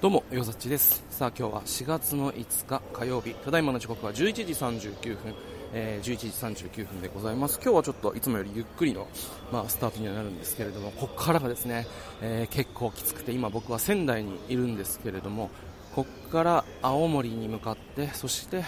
[0.00, 1.02] どうも、よざっちです。
[1.10, 5.34] さあ、今日は4月の5日火曜日、ただいまの時刻は11時39分、
[5.72, 7.58] えー、11時39分でございます。
[7.60, 9.08] 今日はちょっといつもよりゆっくりの、
[9.50, 11.84] まあ、スタートにはなるんですけれども、ここからがですね、
[12.22, 15.50] えー、結構きつくて、今僕は仙台にいるんですけれども、
[15.96, 18.66] ここから青森に向かって、そして、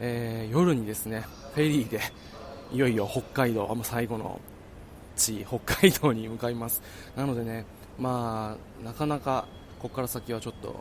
[0.00, 1.24] えー、夜にですね、
[1.54, 2.00] フェリーで、
[2.72, 4.40] いよいよ北海道、もう最後の
[5.14, 6.82] 地、北海道に向かいます。
[7.14, 7.66] なのでね、
[8.00, 9.46] まあ、なかなか
[9.82, 10.76] ここから先はちょっと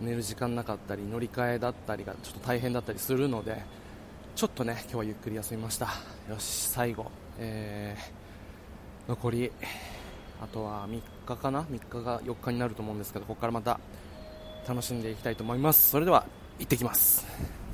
[0.00, 3.62] 寝る時間なかったり乗り換えだったりがちょっと大変だったりするので
[4.34, 5.86] ちょっとね今日はゆっくり休みました。
[6.28, 9.50] よし最後、えー、残り
[10.42, 13.80] あとは3日かな？3日が4日になると思うんですけどここからまた
[14.68, 15.88] 楽しんでいきたいと思います。
[15.88, 16.26] それでは
[16.58, 17.65] 行ってきます。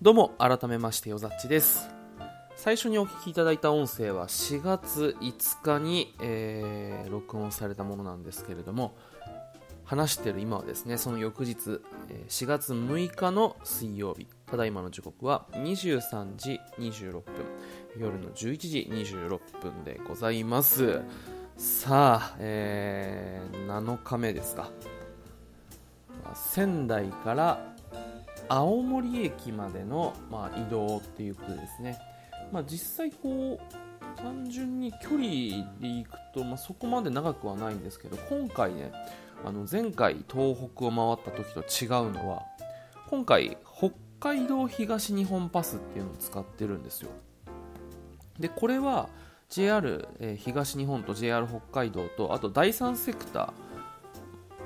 [0.00, 1.90] どうも、改めましてよざっちです。
[2.54, 8.94] 最初にお聞きいただいた音声は4月5日に、えー、録音されたものなんですけれども、
[9.84, 11.80] 話してる今はですね、その翌日、
[12.28, 17.24] 4月6日の水曜日、ただいまの時刻は23時26分、
[17.98, 21.00] 夜の11時26分でございます。
[21.56, 24.70] さあ、えー、7日目ですか。
[26.34, 27.77] 仙台から
[28.48, 31.98] 青森駅までの、まあ、移動っていうことですね、
[32.52, 35.20] まあ、実際こう単純に距離
[35.80, 38.92] で行くと、まあ、そこまで長くはないんですけど今回ね
[39.44, 42.42] あの前回東北を回った時と違うのは
[43.08, 47.10] 今回北海道東日本パスっていうのを使ってるんですよ。
[48.38, 49.08] でこれは
[49.48, 53.52] JR、東日本と JR 北海道とあと第三セクター、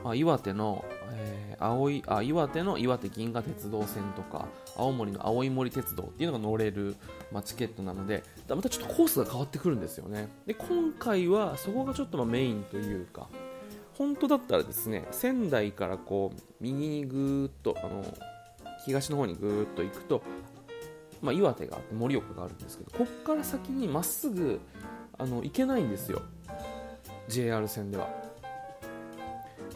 [0.04, 6.96] まあ、岩手のえー、青いあ岩手の岩手銀河鉄道線とか青森の青い森鉄道っていうのが乗れる、
[7.30, 10.28] まあ、チケットなのでまたちょっとコースが変わってくるんですよね。
[10.46, 13.28] で今回はそこがちょっとまメインというか
[13.94, 18.04] 本当だったらですね仙台からこう右にぐーっとあの
[18.84, 20.22] 東の方にぐーっと行くと、
[21.20, 24.60] まあ、岩手があって盛岡があるんですけどこっから先にまっすぐ
[25.18, 26.22] あの行けないんですよ。
[27.28, 28.31] JR 線では。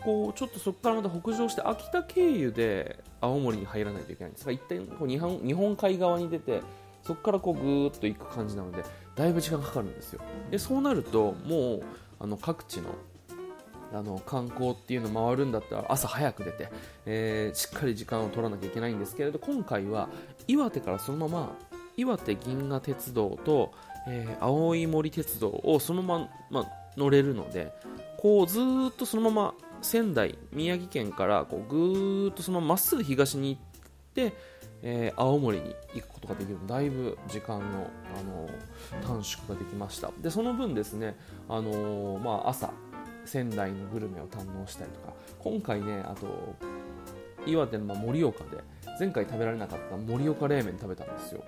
[0.07, 6.63] こうちょっとそこからまた北上して秋田経由で青森に入らないといけないんですが一旦こう日本日本海側に出て
[7.03, 8.85] そこからこうぐーっと行く感じなので
[9.17, 10.21] だいぶ時間かかるんですよ。
[10.49, 11.83] でそうなるともう
[12.21, 12.95] あの各地の
[13.93, 16.69] あの観光っていうの回るんだったら朝早く出て、
[17.05, 20.09] えー、しっかり時間を取らなきゃいけないんですけれど今回は
[20.49, 21.57] 岩手からそのまま
[21.97, 23.73] 岩手銀河鉄道と、
[24.09, 26.67] えー、青い森鉄道をそのまま、まあ、
[26.97, 27.73] 乗れるので
[28.19, 33.61] こうずっとそのまま仙台、宮城県からこうぐーっとそのまっすぐ東に行っ
[34.15, 34.37] て、
[34.83, 36.59] えー、青森に行くことができる。
[36.67, 40.11] だいぶ時間の、あのー、短縮ができました。
[40.21, 41.17] でその分ですね、
[41.49, 42.73] あのー、まあ、朝
[43.25, 46.55] 仙台のグルメを堪能したりとか今回ねあと
[47.45, 48.63] 岩手の盛岡で
[48.99, 51.45] 前回食べられなかった盛岡冷麺食べたんですよ。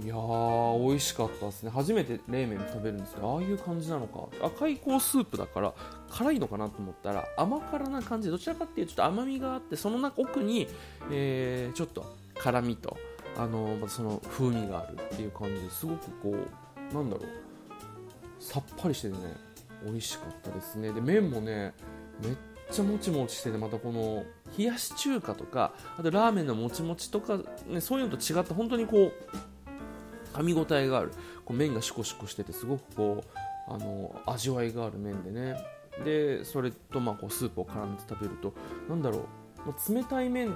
[0.00, 1.70] いやー、美味しかったですね。
[1.70, 4.28] 初めて冷麺食べるんですけど、ああいう感じなのか。
[4.46, 5.74] 赤いこうスープだから、
[6.08, 10.68] 辛いのかなと思ったら、甘辛な感じ、どちらかっていうとちょっと甘みがあって、その中奥に、
[11.10, 12.96] えー、ちょっと辛みと、
[13.36, 16.34] あのまたその風味があるっていう感じですごくこ
[16.92, 17.26] う、なんだろう、
[18.38, 19.36] さっぱりしててね、
[19.84, 20.92] 美味しかったですね。
[20.92, 21.74] で、麺もね、
[22.22, 22.36] めっ
[22.70, 24.24] ちゃもちもちしてて、またこの、
[24.56, 29.12] 冷やし中華とか、あとラーメンのもちもちとか、ね、そういうのと違って、本当にこう、
[30.38, 31.10] 噛み応えがある。
[31.44, 33.24] こう麺がシコシコしててすごくこ
[33.68, 35.56] うあの味わいがある麺でね。
[36.04, 38.54] でそれとまあこうスープを絡めて食べると
[38.88, 39.22] なんだろう、
[39.66, 40.54] まあ、冷たい麺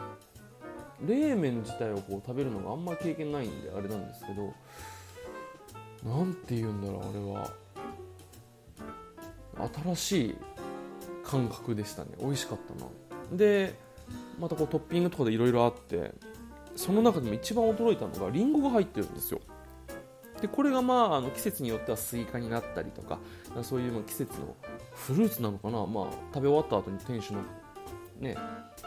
[1.05, 4.55] 冷麺自体をこう食べるのがあんま経験ないんであれなんですけど
[6.05, 7.51] 何て言うんだろうあれは。
[9.85, 10.37] 新しい
[11.25, 12.11] 感覚でしたね。
[12.21, 12.89] 美味しかったな。
[13.37, 13.75] で
[14.39, 16.13] またこうトッピングとかでいろいろあって
[16.75, 19.41] その中でも一番驚いたのがりんごが入ってるんですよ。
[20.43, 23.19] でこれがまああの季節によってはスイカになったりとか
[23.63, 24.57] そういう季節の
[24.93, 27.43] フルーツなのかな、まあ、食べ終わった後に店主の、
[28.19, 28.37] ね、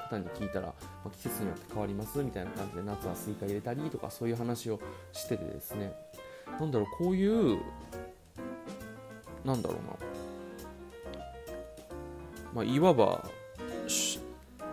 [0.09, 0.73] 方に聞いたら、ま
[1.05, 4.81] あ、季節によって変わりますみたいな感じで夏はスイカ入れたりとかそういう話を
[5.13, 5.93] しててですね。
[6.59, 7.59] なんだろうこういう
[9.45, 9.93] なんだろうな、
[12.53, 13.25] まあ、いわば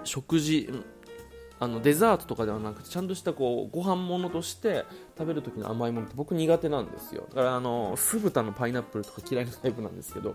[0.03, 0.69] 食事
[1.63, 4.85] あのデザートとかではなくてちゃんとしたこうご飯物として
[5.17, 7.25] 食べる時の甘いものって僕苦手なんですよ。
[7.29, 10.35] だからあの酢豚のパイナップルとか嫌いなタイプなんですけど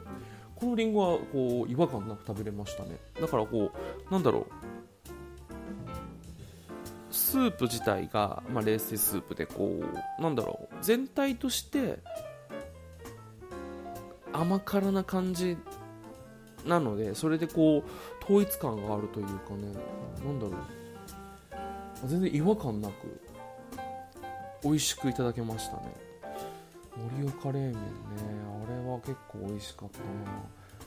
[0.55, 2.95] このりんごはこう違和感なく食べれましたね。
[3.19, 3.73] だからこ
[4.09, 4.45] うなんだろう。
[7.11, 9.81] スープ自体が、まあ、冷製スープでこ
[10.17, 10.75] うなんだろう。
[10.81, 11.99] 全体として
[14.31, 15.57] 甘辛な感じ
[16.65, 19.73] なのでそれでこう統一感があるというかね。
[20.25, 20.86] なんだろう。
[22.05, 23.19] 全然違和感なく
[24.63, 26.07] 美味しくいただけましたね。
[27.19, 27.79] 盛岡冷麺ね。
[28.67, 30.05] あれは結構美味しかったな。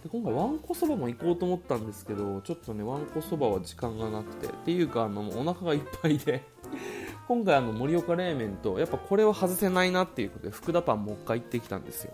[0.02, 4.46] で今回わんこそばも行こうと思ったんですけどちょっとねわんこそばは時間がなくて。
[4.46, 6.42] っていうかあのお腹がいっぱいで。
[7.28, 12.12] 今回あの盛岡冷麺とやっぱこれは外せないなっていうことで福田パンもう一回行ってきたんですよ。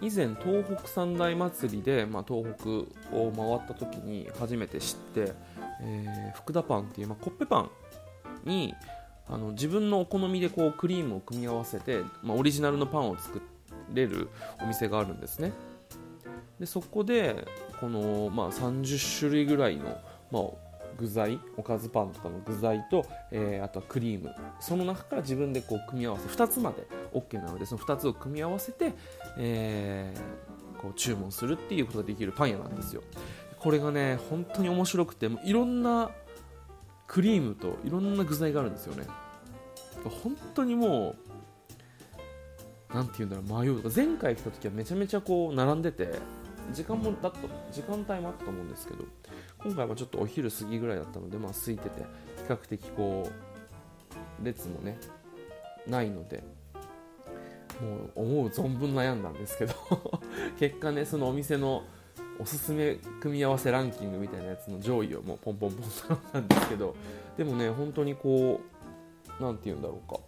[0.00, 2.68] 以前東北三大祭りで、まあ、東北
[3.16, 5.32] を回った時に初めて知って、
[5.82, 7.70] えー、福田パンっていう、まあ、コッペパン
[8.44, 8.74] に
[9.28, 13.40] あの自分のお好みでこうクリームを組み合わせて、まあ、オリジナルのパンを作
[13.92, 14.28] れる
[14.62, 15.52] お店があるんですね。
[16.58, 17.46] でそこで
[17.80, 19.98] この、まあ、30種類ぐらいの、
[20.30, 20.42] まあ、
[20.98, 24.32] 具材おかずパンとかの具材と、えー、あとはクリーム。
[24.60, 28.92] その中から自分でこう組み合わせ2つまで OK なのでその2つを組み合わせて、
[29.38, 33.02] えー、こう注文するっていうことができるパン屋なんですよ。
[33.62, 36.10] これがね本当に面白くてもいろんな
[37.06, 39.06] クリームといろんな具材があるんですよね。
[40.22, 41.14] 本当にも
[42.90, 46.18] うなんて言うんだろう迷うとか前回来た時はめちゃめちゃこう並んでて
[46.72, 47.38] 時間もだった
[47.72, 49.04] 時間帯もあったと思うんですけど
[49.62, 52.02] 今回はちょっとお昼過ぎぐらいだったので、まあ、空いてて
[52.38, 53.30] 比較的こ
[54.40, 54.98] う列もね
[55.86, 56.42] ないので
[57.80, 59.74] もう思う存分悩んだんですけど
[60.58, 61.84] 結果ねそのお店の
[62.38, 66.96] おすすめ組み合わせランキングみたいなやつの上位をもうポンポンポンと頼んだんですけど
[67.36, 68.60] でもね本当にこ
[69.40, 70.18] う何て言うんだろうか。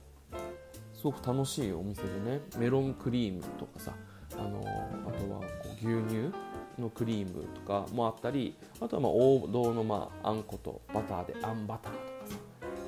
[0.94, 3.92] すごく楽しいお店でねメロンクリームとかさ
[4.38, 4.60] あの
[5.06, 6.32] あとはこう牛乳
[6.78, 12.36] のクリームとかもあったりあとはま王道のまああんことバターであんバターとかさ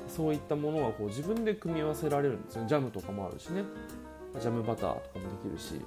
[0.07, 2.65] そういったものはこう自分で組み合わせられるんですよ。
[2.65, 3.63] ジャムとかもあるしね。
[4.39, 5.79] ジャムバターとかもできるし、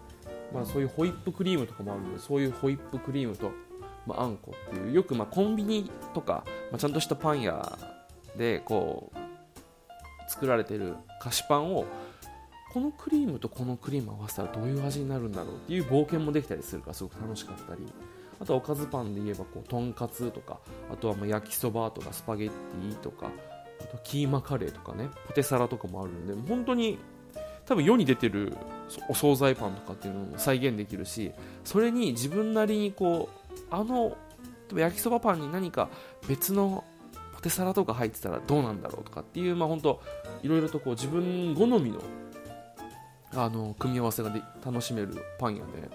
[0.53, 3.53] まあ、そういうホイップクリームとかもあるのでそういうホイップクリームと、
[4.07, 7.79] まあ、あんこっていうよくまコンビニとか、まあ、ちゃんとしたパン屋
[8.37, 11.85] でこう作られてる菓子パンを
[12.73, 17.83] このクリームとこのクリーム合わせたらどういう味になるんだろうっていう冒険もできたりするからすごく楽しかったり。
[18.41, 20.61] あとはおかずパンで言えばこうとんかつとか
[20.91, 23.31] あとはま焼きそばとかスパゲッティとか
[23.81, 26.99] あとキーマカレーとかねポテサラとかもあるんで本当に
[27.71, 28.57] 多分世に出てる
[29.09, 31.31] お惣菜パンとかっていうのも再現できるし
[31.65, 34.17] それに自分なりにこうあの
[34.75, 35.89] 焼きそばパンに何か
[36.29, 36.83] 別の
[37.33, 40.03] ポテサラとか入ってたらどうなんだろうとかっていうまあ本当
[40.43, 42.01] いろいろとこう自分好みの
[43.35, 45.89] あの組み合わせがで楽しめるパン屋で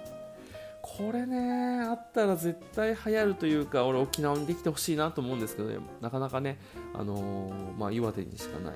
[0.81, 5.79] これねあったら絶対流行るというか俺沖縄にできてほしいなと思うんですけどね。
[5.99, 6.57] なかなかね、
[6.93, 8.75] あのー、まあ、岩手にしかない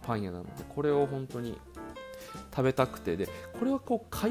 [0.00, 1.58] パン屋なのでこれを本当に
[2.58, 3.16] 食べたくて。
[3.16, 4.30] でこれはこう通っ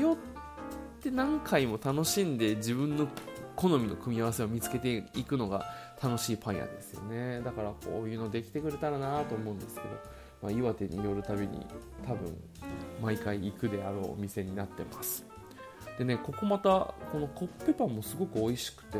[1.02, 3.08] て何回も楽しんで自分の
[3.56, 5.66] 好みの組み合わせを見つけていくのが
[6.04, 7.40] 楽しいパン屋ですよね。
[7.42, 9.88] だからこういうのできてくれたらなと思うんですけど
[10.40, 11.66] まあ、岩手に寄るたびに
[12.06, 12.38] 多分
[13.02, 15.26] 毎回行くであろうお店になってます。
[15.98, 19.00] でねここまたこのコッペパンもすごく美味しくて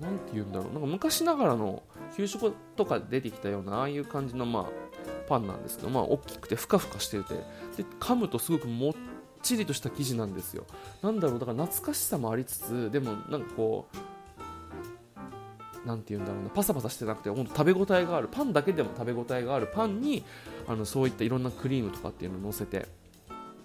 [0.00, 0.72] 何て言うんだろう。
[0.72, 1.82] なんか昔ながらの
[2.16, 4.64] 給食とか出てきたようなああいう感じのまあ
[5.22, 8.92] パンなんですけどまあ大きくてふかふかしててで噛むとすごくもっ
[9.42, 10.66] ちりとした生地なんですよ。
[11.02, 13.96] なんだろうだから懐かしさもありつつでもなんかこう
[15.86, 20.24] 何て言うんだろうなパサパサしてなくて本当食べ応えがあるパンだけでも食べ応えがあるパンに
[20.68, 22.86] あのそういったいろんなクリームとかっていうのを乗せて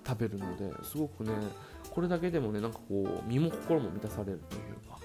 [0.06, 1.32] 食べるのですごくね
[1.92, 4.98] これだけでもねなんかこう身も心も満たされるというか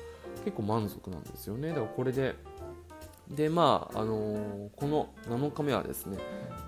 [0.45, 1.69] 結構満足なんですよね。
[1.69, 2.35] だからこれで
[3.35, 6.19] でまああのー、この7日目はですね、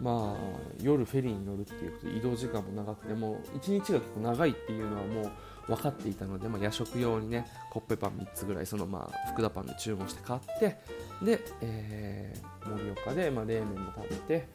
[0.01, 0.41] まあ、
[0.83, 5.33] 夜フェリーに乗るっていうことで移動時間も長くてもう1日が結構長いっていうのはもう
[5.67, 10.79] 分かっていたので、まあ、夜食用にねコッペパン3つぐらいそのまあ福田パンで注文して買って
[11.23, 14.49] で、えー、盛岡で、まあ、冷麺も食べて、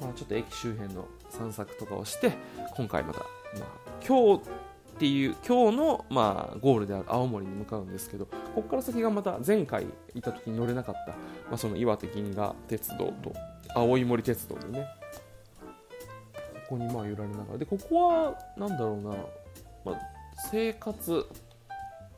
[0.00, 2.32] まあ、ちょっと駅周辺の散策とかをして
[2.76, 4.42] 今回また、まあ、今日
[4.94, 13.34] っていう今日の、まあ、ゴールである青森に向かうんですけどここから先がまた前回いた時に乗れなかった、まあ、その岩手銀河鉄道と
[13.74, 14.86] 青い森鉄道でね
[16.68, 17.58] ここにまあ揺られながら。
[17.58, 19.16] でここは何だろうな、
[19.84, 20.00] まあ、
[20.50, 21.26] 生活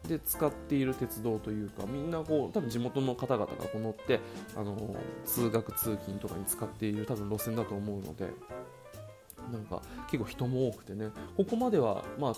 [0.07, 4.21] で使っている鉄道というかみんなこう多分地元の方々がこ乗って
[4.55, 8.31] あの通学通勤とかに使っている多分路線だと思うので
[9.51, 12.35] なんか結構人も多くてねここまではまあ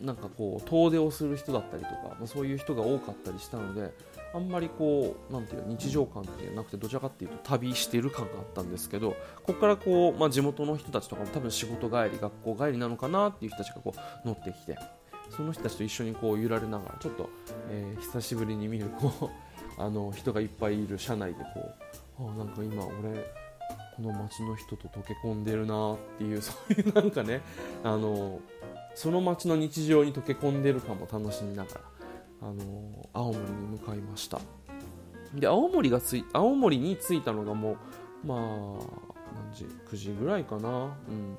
[0.00, 3.92] なんかこう遠出をする人だったりとか、まあ、そういう人が多かったりしたので
[4.34, 14.78] あんまりこうなんていう日常感っていうなくてどちらかっていうと旅してる感があったんですけどここからこう、まあ、地元の人たちとかも多分仕事帰り学校帰りなのかなっていう人たちがこう乗ってきて
[15.30, 17.28] その人たちと一緒にこう揺られながらちょっと、
[17.70, 19.30] えー、久しぶりに見るこ
[19.78, 21.70] うあの人がいっぱいいる車内でこ
[22.20, 23.47] うあなんか今俺
[23.98, 27.42] この街の人と溶け込んでるなっていう そういうなんかね
[27.82, 28.40] あの
[28.94, 31.80] その街の日常に溶け込んでる感も楽しみながら、
[32.42, 34.40] あの青森に向かいました。
[35.34, 37.76] で青森がつい青森に着いたのがも
[38.24, 40.96] うまあ何時9時ぐらいかな。
[41.08, 41.38] うん。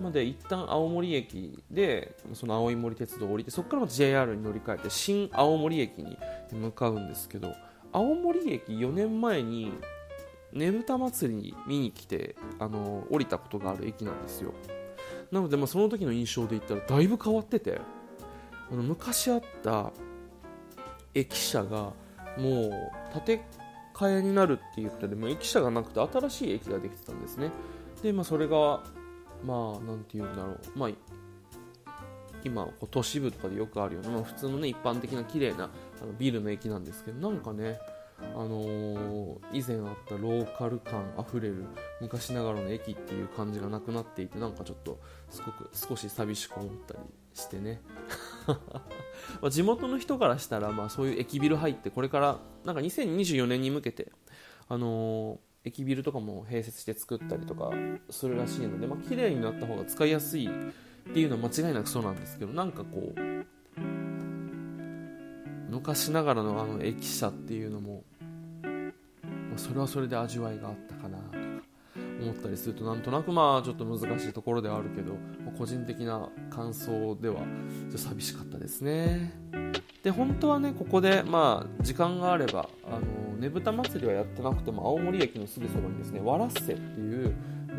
[0.00, 6.18] まで一旦青森駅でその青い森鉄道降りてそこからまた JR に乗り換えて新青森駅に
[6.50, 7.54] 向かうんですけど
[7.92, 9.72] 青森駅4年前に
[10.52, 14.52] ねぶた祭りに見に来てあの降りたことがある駅なんですよ。
[15.30, 17.80] なので、まあ、その時の印象で言ったらだいぶ変わってて
[18.70, 19.92] あの昔あった
[21.14, 21.92] 駅舎が
[22.38, 22.70] もう
[23.12, 23.44] 建て
[23.94, 27.50] 替えになるって言ったでも駅舎がなくて新しい駅ができてたんですね。
[28.02, 28.82] で、まあ、それが
[29.44, 30.58] まあなんて言うんだろう。
[30.76, 30.90] まあ
[32.44, 35.70] 今都市部とかでよくあるような、まあ、普通のね一般的な綺麗な
[36.02, 37.78] あのビルの駅なんですけどなんかね
[38.34, 41.66] あのー、以前あったローカル感あふれる
[42.00, 47.00] 昔ながらの駅っていう感じがなくなっていてなんかちょっとすごく少し寂しく思ったり
[47.34, 47.80] してね。
[49.40, 54.12] ま地元の人からしたら、まあ、そういう駅ビル入ってこれからなんか2024年に向けて、
[54.68, 57.70] あのー、駅ビルとかも併設して作ったりとか
[58.10, 63.32] するらしいので、まあ綺麗になった方が使いやすいっていうのは間違いなくそうなんですけどなんかこう
[65.70, 68.04] 昔ながらのあの駅舎っていうのも
[69.56, 71.38] それはそれで味わいがあったかなとか
[72.22, 75.16] 思ったりするとなんとなくまあちょっと難しいところではあるけど
[75.58, 77.42] 個人的な感想では
[77.94, 79.32] 寂しかったですね。
[80.02, 87.28] で本当はねここでまあ時間があればあのねぶた祭りはやってなくても青森駅のすぐそばにですねわらっせっていう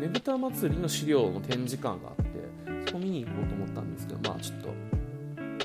[0.00, 4.93] ねぶた祭りの資料の展示館があってそこ見に行こうと思ったんですけどまあちょっと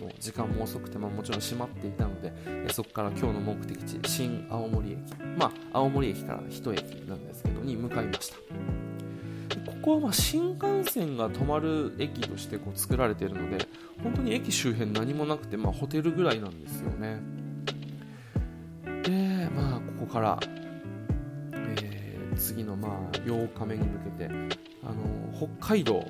[0.02, 5.00] もう時間も遅くて、まあ、もちろん閉まっていたので、えそこから今日の目的地新青森駅。
[5.38, 8.38] まあ青森駅から1駅なんですけどに向かいました。
[9.66, 13.66] ここはま新幹線が止まる駅としてこう作られているので
[14.04, 17.20] 本当に駅周辺何もなくて、まあ、ホテルぐらいなんですよね。
[19.04, 20.40] でまあここから、
[21.54, 24.30] えー、次のまあ8日目に向けて
[24.84, 26.06] あの北海道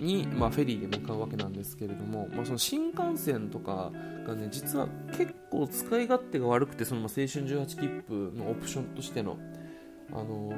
[0.00, 3.92] に、まあ、フェリーで向かうわけなんですけれども、まあ、その新幹線とか
[4.26, 9.38] がね実は結構使い勝手が悪くてその青春18切符のオプションとしての、
[10.12, 10.54] あのー、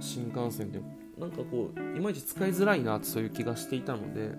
[0.00, 0.80] 新幹線で
[1.18, 4.32] なんかこういまいち使いづらいなとそういう気がしていたので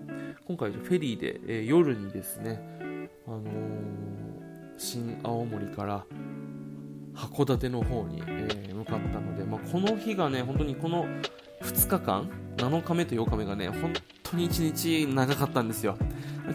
[0.46, 2.60] 今回フェリーで、えー、夜にですね、
[3.26, 3.46] あのー、
[4.76, 6.04] 新青森から
[7.14, 11.06] 函館の方に、えー、向かったので、まあ、この日がね本当にこの
[11.62, 13.92] 2日間7日目と8日目がね本
[14.22, 15.96] 当に1日長かったんですよ。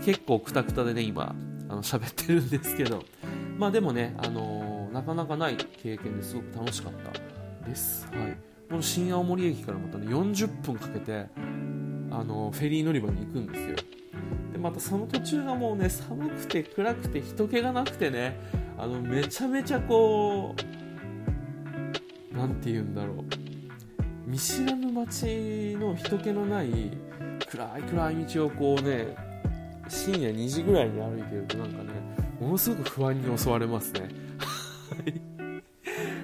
[0.06, 1.36] 結構くたくたでね今
[1.70, 3.04] あの喋ってるんですけど。
[3.58, 8.38] まあでもね、あのー、なかなかない経験ですごく楽しかったです、はい、
[8.70, 11.26] この新青森駅からまたね40分かけて、
[12.12, 13.76] あのー、フェリー乗り場に行くんですよ。
[14.54, 18.40] でまたその途中がもうね寒くて暗くて人気がなくてね
[18.78, 20.56] あのめちゃめちゃこ
[22.34, 23.47] う何て言うんだろう。
[24.28, 26.92] 見知らぬ街の人気のない
[27.50, 29.16] 暗い暗い道をこうね
[29.88, 31.92] 深夜2時ぐらいに歩いてるとなんかね
[32.38, 34.10] ものすごく不安に襲われますね。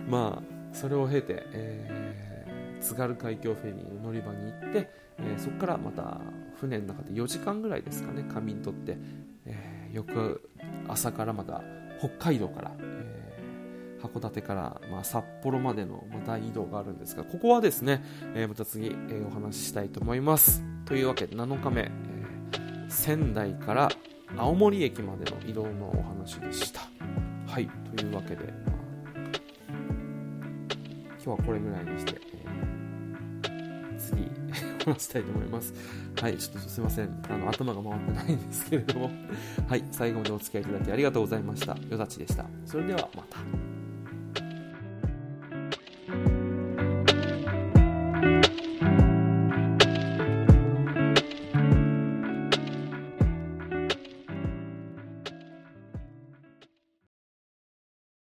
[0.05, 6.19] まあそれを経て、えー、津軽海峡フェリーの乗り場に行って、えー、そこからまた
[6.59, 8.97] 船の中で4時間ぐらいですかね仮眠取って、
[9.45, 10.49] えー、翌
[10.89, 11.61] 朝からまた
[11.99, 13.22] 北海道から、え
[14.03, 18.03] 函館から、まあ、札幌までの、ま大移動があるんですがここはですね、
[18.35, 20.61] えー、また次、えー、お話ししたいと思います。
[20.85, 23.89] というわけで7日目、えー、仙台から
[24.37, 26.81] 青森駅までの移動のお話でした。
[27.47, 28.53] はいというわけで、まあ、
[31.23, 32.43] 今日はこれぐらいにして、え
[33.97, 34.27] 次
[34.85, 35.73] 話したいと思います。
[36.19, 37.23] はいちょっとすいません。
[37.29, 39.11] あの頭が回ってないんですけれども。
[39.67, 41.77] はい最後までお付き合いいただきありがとうございました。
[41.89, 42.45] よだちでした。
[42.65, 43.72] それではまた。